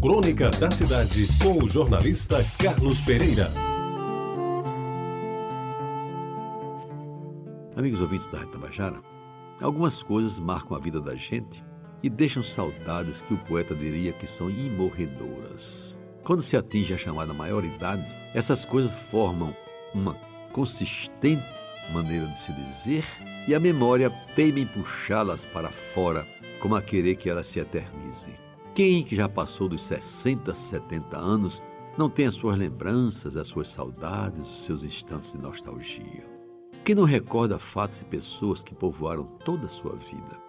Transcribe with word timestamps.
Crônica 0.00 0.48
da 0.50 0.70
Cidade, 0.70 1.26
com 1.42 1.64
o 1.64 1.68
jornalista 1.68 2.36
Carlos 2.56 3.00
Pereira. 3.00 3.48
Amigos 7.76 8.00
ouvintes 8.00 8.28
da 8.28 8.38
Reta 8.38 8.52
Tabajara, 8.52 9.02
algumas 9.60 10.00
coisas 10.00 10.38
marcam 10.38 10.76
a 10.76 10.80
vida 10.80 11.00
da 11.00 11.16
gente 11.16 11.64
e 12.00 12.08
deixam 12.08 12.44
saudades 12.44 13.22
que 13.22 13.34
o 13.34 13.38
poeta 13.38 13.74
diria 13.74 14.12
que 14.12 14.26
são 14.28 14.48
imorredoras. 14.48 15.98
Quando 16.22 16.42
se 16.42 16.56
atinge 16.56 16.94
a 16.94 16.98
chamada 16.98 17.34
maioridade, 17.34 18.06
essas 18.32 18.64
coisas 18.64 18.92
formam 18.92 19.52
uma 19.92 20.14
consistente 20.52 21.44
maneira 21.92 22.26
de 22.28 22.38
se 22.38 22.52
dizer 22.52 23.04
e 23.48 23.54
a 23.54 23.58
memória 23.58 24.10
teima 24.36 24.60
em 24.60 24.66
puxá-las 24.66 25.44
para 25.44 25.70
fora, 25.70 26.24
como 26.60 26.76
a 26.76 26.82
querer 26.82 27.16
que 27.16 27.28
elas 27.28 27.48
se 27.48 27.58
eternizem. 27.58 28.47
Quem 28.78 29.02
que 29.02 29.16
já 29.16 29.28
passou 29.28 29.68
dos 29.68 29.82
60, 29.82 30.54
70 30.54 31.18
anos 31.18 31.60
não 31.96 32.08
tem 32.08 32.26
as 32.26 32.34
suas 32.34 32.56
lembranças, 32.56 33.36
as 33.36 33.48
suas 33.48 33.66
saudades, 33.66 34.48
os 34.48 34.64
seus 34.66 34.84
instantes 34.84 35.32
de 35.32 35.38
nostalgia? 35.38 36.24
Quem 36.84 36.94
não 36.94 37.02
recorda 37.02 37.58
fatos 37.58 38.00
e 38.00 38.04
pessoas 38.04 38.62
que 38.62 38.76
povoaram 38.76 39.24
toda 39.44 39.66
a 39.66 39.68
sua 39.68 39.96
vida? 39.96 40.40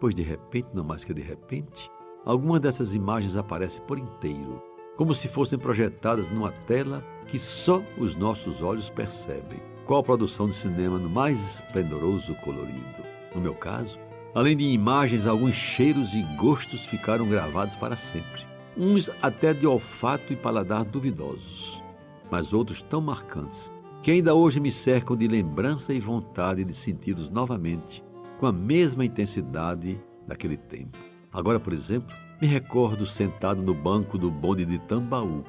Pois 0.00 0.12
de 0.12 0.24
repente, 0.24 0.70
não 0.74 0.82
mais 0.82 1.04
que 1.04 1.14
de 1.14 1.22
repente, 1.22 1.88
algumas 2.24 2.60
dessas 2.60 2.94
imagens 2.94 3.36
aparecem 3.36 3.84
por 3.86 3.96
inteiro, 3.96 4.60
como 4.96 5.14
se 5.14 5.28
fossem 5.28 5.56
projetadas 5.56 6.32
numa 6.32 6.50
tela 6.50 7.00
que 7.28 7.38
só 7.38 7.80
os 7.96 8.16
nossos 8.16 8.60
olhos 8.60 8.90
percebem. 8.90 9.62
Qual 9.86 10.02
produção 10.02 10.48
de 10.48 10.54
cinema 10.54 10.98
no 10.98 11.08
mais 11.08 11.38
esplendoroso 11.54 12.34
colorido? 12.42 13.04
No 13.32 13.40
meu 13.40 13.54
caso, 13.54 14.00
além 14.34 14.56
de 14.56 14.64
imagens, 14.64 15.26
alguns 15.26 15.54
cheiros 15.54 16.14
e 16.14 16.22
gostos 16.36 16.86
ficaram 16.86 17.28
gravados 17.28 17.76
para 17.76 17.96
sempre. 17.96 18.46
Uns 18.76 19.10
até 19.20 19.52
de 19.52 19.66
olfato 19.66 20.32
e 20.32 20.36
paladar 20.36 20.84
duvidosos, 20.84 21.82
mas 22.30 22.52
outros 22.52 22.80
tão 22.80 23.00
marcantes 23.00 23.72
que 24.02 24.12
ainda 24.12 24.34
hoje 24.34 24.60
me 24.60 24.70
cercam 24.70 25.16
de 25.16 25.26
lembrança 25.26 25.92
e 25.92 26.00
vontade 26.00 26.64
de 26.64 26.72
senti-los 26.72 27.28
novamente 27.28 28.04
com 28.38 28.46
a 28.46 28.52
mesma 28.52 29.04
intensidade 29.04 30.00
daquele 30.26 30.56
tempo. 30.56 30.96
Agora, 31.32 31.58
por 31.58 31.72
exemplo, 31.72 32.14
me 32.40 32.46
recordo 32.46 33.04
sentado 33.04 33.60
no 33.60 33.74
banco 33.74 34.16
do 34.16 34.30
bonde 34.30 34.64
de 34.64 34.78
Tambaú, 34.78 35.42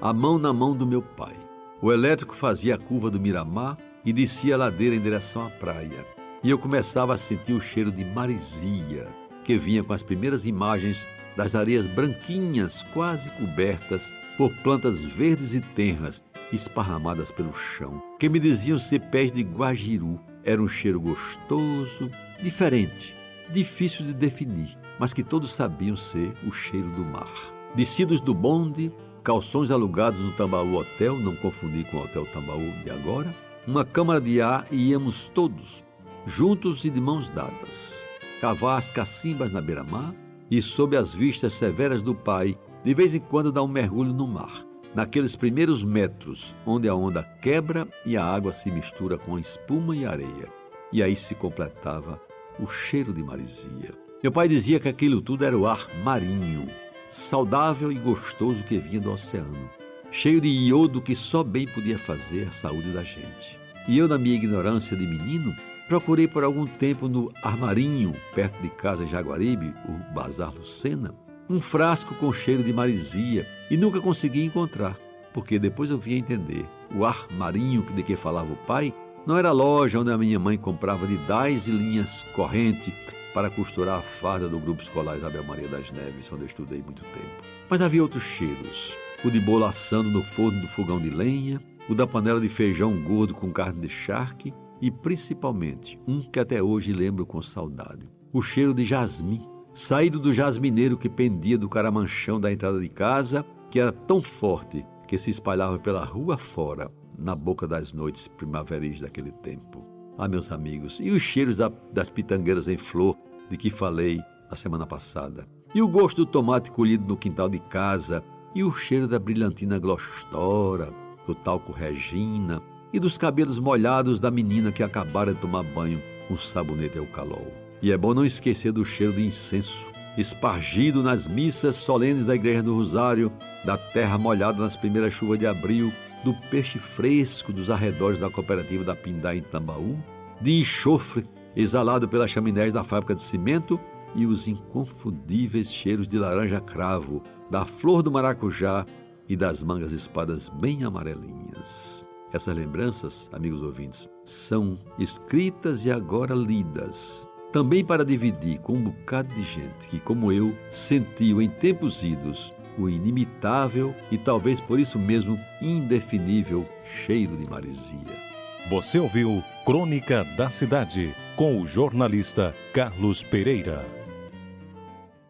a 0.00 0.12
mão 0.12 0.38
na 0.38 0.52
mão 0.52 0.76
do 0.76 0.86
meu 0.86 1.00
pai. 1.00 1.34
O 1.80 1.90
elétrico 1.90 2.36
fazia 2.36 2.74
a 2.74 2.78
curva 2.78 3.10
do 3.10 3.18
Miramar 3.18 3.78
e 4.04 4.12
descia 4.12 4.54
a 4.54 4.58
ladeira 4.58 4.94
em 4.94 5.00
direção 5.00 5.44
à 5.44 5.50
praia. 5.50 6.15
E 6.46 6.50
eu 6.50 6.60
começava 6.60 7.12
a 7.12 7.16
sentir 7.16 7.54
o 7.54 7.60
cheiro 7.60 7.90
de 7.90 8.04
marisia, 8.04 9.08
que 9.42 9.58
vinha 9.58 9.82
com 9.82 9.92
as 9.92 10.04
primeiras 10.04 10.46
imagens 10.46 11.04
das 11.36 11.56
areias 11.56 11.88
branquinhas, 11.88 12.84
quase 12.94 13.28
cobertas 13.30 14.14
por 14.38 14.52
plantas 14.58 15.02
verdes 15.02 15.54
e 15.54 15.60
tenras 15.60 16.22
esparramadas 16.52 17.32
pelo 17.32 17.52
chão, 17.52 18.00
que 18.16 18.28
me 18.28 18.38
diziam 18.38 18.78
ser 18.78 19.00
pés 19.10 19.32
de 19.32 19.42
guajiru. 19.42 20.20
Era 20.44 20.62
um 20.62 20.68
cheiro 20.68 21.00
gostoso, 21.00 22.12
diferente, 22.40 23.12
difícil 23.50 24.06
de 24.06 24.14
definir, 24.14 24.78
mas 25.00 25.12
que 25.12 25.24
todos 25.24 25.50
sabiam 25.50 25.96
ser 25.96 26.32
o 26.46 26.52
cheiro 26.52 26.90
do 26.90 27.04
mar. 27.04 27.34
Descidos 27.74 28.20
do 28.20 28.32
bonde, 28.32 28.92
calções 29.24 29.72
alugados 29.72 30.20
no 30.20 30.30
Tambaú 30.36 30.76
Hotel, 30.76 31.18
não 31.18 31.34
confundir 31.34 31.90
com 31.90 31.96
o 31.96 32.04
Hotel 32.04 32.24
Tambaú 32.26 32.70
de 32.84 32.90
agora, 32.92 33.34
uma 33.66 33.84
câmara 33.84 34.20
de 34.20 34.40
ar 34.40 34.64
e 34.70 34.90
íamos 34.90 35.28
todos, 35.34 35.84
juntos 36.26 36.84
e 36.84 36.90
de 36.90 37.00
mãos 37.00 37.30
dadas, 37.30 38.04
cavar 38.40 38.78
as 38.78 38.90
cacimbas 38.90 39.52
na 39.52 39.60
beira-mar 39.60 40.12
e, 40.50 40.60
sob 40.60 40.96
as 40.96 41.14
vistas 41.14 41.52
severas 41.54 42.02
do 42.02 42.14
pai, 42.14 42.58
de 42.82 42.92
vez 42.92 43.14
em 43.14 43.20
quando 43.20 43.52
dar 43.52 43.62
um 43.62 43.68
mergulho 43.68 44.12
no 44.12 44.26
mar, 44.26 44.66
naqueles 44.94 45.36
primeiros 45.36 45.84
metros 45.84 46.54
onde 46.66 46.88
a 46.88 46.94
onda 46.94 47.22
quebra 47.40 47.86
e 48.04 48.16
a 48.16 48.24
água 48.24 48.52
se 48.52 48.70
mistura 48.70 49.16
com 49.16 49.38
espuma 49.38 49.94
e 49.94 50.04
areia. 50.04 50.48
E 50.92 51.02
aí 51.02 51.14
se 51.14 51.34
completava 51.34 52.20
o 52.58 52.66
cheiro 52.66 53.12
de 53.12 53.22
marisia. 53.22 53.94
Meu 54.22 54.32
pai 54.32 54.48
dizia 54.48 54.80
que 54.80 54.88
aquilo 54.88 55.20
tudo 55.20 55.44
era 55.44 55.56
o 55.56 55.66
ar 55.66 55.86
marinho, 56.02 56.66
saudável 57.08 57.92
e 57.92 57.96
gostoso 57.96 58.64
que 58.64 58.78
vinha 58.78 59.00
do 59.00 59.12
oceano, 59.12 59.70
cheio 60.10 60.40
de 60.40 60.48
iodo 60.48 61.00
que 61.00 61.14
só 61.14 61.44
bem 61.44 61.66
podia 61.66 61.98
fazer 61.98 62.48
a 62.48 62.52
saúde 62.52 62.90
da 62.92 63.02
gente. 63.02 63.58
E 63.86 63.98
eu, 63.98 64.08
na 64.08 64.18
minha 64.18 64.34
ignorância 64.34 64.96
de 64.96 65.06
menino, 65.06 65.54
procurei 65.88 66.26
por 66.26 66.42
algum 66.42 66.66
tempo 66.66 67.08
no 67.08 67.32
armarinho, 67.42 68.14
perto 68.34 68.60
de 68.60 68.68
casa 68.68 69.04
em 69.04 69.06
Jaguaribe, 69.06 69.72
o 69.88 70.14
Bazar 70.14 70.52
Lucena, 70.52 71.14
um 71.48 71.60
frasco 71.60 72.14
com 72.16 72.32
cheiro 72.32 72.62
de 72.62 72.72
marisia 72.72 73.46
e 73.70 73.76
nunca 73.76 74.00
consegui 74.00 74.44
encontrar, 74.44 74.98
porque 75.32 75.58
depois 75.58 75.90
eu 75.90 75.98
vim 75.98 76.16
entender. 76.16 76.66
O 76.94 77.04
armarinho 77.04 77.82
de 77.82 78.02
que 78.02 78.16
falava 78.16 78.52
o 78.52 78.56
pai 78.56 78.92
não 79.24 79.36
era 79.36 79.50
a 79.50 79.52
loja 79.52 80.00
onde 80.00 80.10
a 80.10 80.18
minha 80.18 80.38
mãe 80.38 80.56
comprava 80.56 81.06
de 81.06 81.16
dez 81.18 81.66
e 81.66 81.70
linhas 81.70 82.24
corrente 82.34 82.92
para 83.32 83.50
costurar 83.50 83.98
a 83.98 84.02
farda 84.02 84.48
do 84.48 84.58
grupo 84.58 84.82
escolar 84.82 85.16
Isabel 85.16 85.44
Maria 85.44 85.68
das 85.68 85.90
Neves, 85.90 86.30
onde 86.32 86.42
eu 86.42 86.46
estudei 86.46 86.82
muito 86.82 87.02
tempo. 87.02 87.42
Mas 87.68 87.82
havia 87.82 88.02
outros 88.02 88.22
cheiros. 88.22 88.96
O 89.24 89.30
de 89.30 89.40
bolo 89.40 89.64
assando 89.64 90.10
no 90.10 90.22
forno 90.22 90.60
do 90.60 90.68
fogão 90.68 91.00
de 91.00 91.10
lenha, 91.10 91.60
o 91.88 91.94
da 91.94 92.06
panela 92.06 92.40
de 92.40 92.48
feijão 92.48 92.98
gordo 93.02 93.34
com 93.34 93.52
carne 93.52 93.80
de 93.80 93.88
charque 93.88 94.54
e, 94.80 94.90
principalmente, 94.90 95.98
um 96.06 96.20
que 96.20 96.38
até 96.38 96.62
hoje 96.62 96.92
lembro 96.92 97.24
com 97.24 97.40
saudade. 97.40 98.08
O 98.32 98.42
cheiro 98.42 98.74
de 98.74 98.84
jasmim, 98.84 99.40
saído 99.72 100.18
do 100.18 100.32
jasmineiro 100.32 100.96
que 100.96 101.08
pendia 101.08 101.58
do 101.58 101.68
caramanchão 101.68 102.40
da 102.40 102.52
entrada 102.52 102.80
de 102.80 102.88
casa, 102.88 103.44
que 103.70 103.80
era 103.80 103.92
tão 103.92 104.20
forte 104.20 104.84
que 105.06 105.18
se 105.18 105.30
espalhava 105.30 105.78
pela 105.78 106.04
rua 106.04 106.36
fora, 106.36 106.90
na 107.18 107.34
boca 107.34 107.66
das 107.66 107.92
noites 107.92 108.28
primaveris 108.28 109.00
daquele 109.00 109.32
tempo. 109.32 109.84
Ah, 110.18 110.28
meus 110.28 110.52
amigos, 110.52 111.00
e 111.00 111.10
os 111.10 111.22
cheiros 111.22 111.58
das 111.92 112.10
pitangueiras 112.10 112.68
em 112.68 112.76
flor 112.76 113.16
de 113.48 113.56
que 113.56 113.70
falei 113.70 114.20
a 114.50 114.56
semana 114.56 114.86
passada. 114.86 115.46
E 115.74 115.82
o 115.82 115.88
gosto 115.88 116.24
do 116.24 116.30
tomate 116.30 116.70
colhido 116.70 117.06
no 117.06 117.16
quintal 117.16 117.48
de 117.48 117.58
casa, 117.58 118.22
e 118.54 118.64
o 118.64 118.72
cheiro 118.72 119.06
da 119.06 119.18
brilhantina 119.18 119.78
glostora, 119.78 120.92
do 121.26 121.34
talco 121.34 121.72
Regina, 121.72 122.62
e 122.92 123.00
dos 123.00 123.18
cabelos 123.18 123.58
molhados 123.58 124.20
da 124.20 124.30
menina 124.30 124.72
que 124.72 124.82
acabara 124.82 125.34
de 125.34 125.40
tomar 125.40 125.62
banho 125.62 126.00
com 126.28 126.36
sabonete 126.36 126.96
eucalol. 126.96 127.52
E 127.82 127.92
é 127.92 127.96
bom 127.96 128.14
não 128.14 128.24
esquecer 128.24 128.72
do 128.72 128.84
cheiro 128.84 129.12
de 129.12 129.26
incenso, 129.26 129.86
espargido 130.16 131.02
nas 131.02 131.28
missas 131.28 131.76
solenes 131.76 132.24
da 132.24 132.34
Igreja 132.34 132.62
do 132.62 132.74
Rosário, 132.74 133.30
da 133.64 133.76
terra 133.76 134.16
molhada 134.16 134.62
nas 134.62 134.76
primeiras 134.76 135.12
chuvas 135.12 135.38
de 135.38 135.46
abril, 135.46 135.92
do 136.24 136.32
peixe 136.50 136.78
fresco 136.78 137.52
dos 137.52 137.70
arredores 137.70 138.18
da 138.18 138.30
cooperativa 138.30 138.82
da 138.82 138.96
Pindá 138.96 139.34
em 139.36 139.42
Tambaú, 139.42 139.96
de 140.40 140.58
enxofre 140.58 141.24
exalado 141.54 142.08
pelas 142.08 142.30
chaminés 142.30 142.72
da 142.72 142.84
fábrica 142.84 143.14
de 143.14 143.22
cimento 143.22 143.80
e 144.14 144.26
os 144.26 144.48
inconfundíveis 144.48 145.72
cheiros 145.72 146.08
de 146.08 146.18
laranja 146.18 146.60
cravo, 146.60 147.22
da 147.50 147.64
flor 147.64 148.02
do 148.02 148.10
maracujá 148.10 148.84
e 149.28 149.36
das 149.36 149.62
mangas 149.62 149.92
espadas 149.92 150.48
bem 150.48 150.84
amarelinhas. 150.84 152.05
Essas 152.36 152.54
lembranças, 152.54 153.30
amigos 153.32 153.62
ouvintes, 153.62 154.10
são 154.22 154.78
escritas 154.98 155.86
e 155.86 155.90
agora 155.90 156.34
lidas, 156.34 157.26
também 157.50 157.82
para 157.82 158.04
dividir 158.04 158.60
com 158.60 158.74
um 158.74 158.82
bocado 158.82 159.34
de 159.34 159.42
gente 159.42 159.86
que, 159.88 159.98
como 159.98 160.30
eu, 160.30 160.54
sentiu 160.70 161.40
em 161.40 161.48
tempos 161.48 162.04
idos 162.04 162.52
o 162.76 162.90
inimitável 162.90 163.94
e 164.12 164.18
talvez 164.18 164.60
por 164.60 164.78
isso 164.78 164.98
mesmo 164.98 165.40
indefinível 165.62 166.68
cheiro 166.84 167.38
de 167.38 167.48
marisia. 167.48 168.26
Você 168.68 168.98
ouviu 168.98 169.42
Crônica 169.64 170.22
da 170.36 170.50
Cidade 170.50 171.14
com 171.36 171.62
o 171.62 171.66
jornalista 171.66 172.54
Carlos 172.70 173.22
Pereira. 173.22 174.05